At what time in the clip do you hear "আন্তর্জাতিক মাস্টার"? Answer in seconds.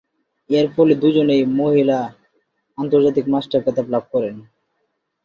2.77-3.59